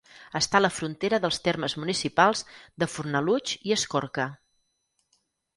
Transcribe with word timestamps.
Està 0.37 0.57
a 0.59 0.61
la 0.65 0.71
frontera 0.77 1.19
dels 1.25 1.37
termes 1.49 1.75
municipals 1.83 2.43
de 2.85 2.87
Fornalutx 2.95 3.55
i 3.71 3.77
Escorca. 3.79 4.27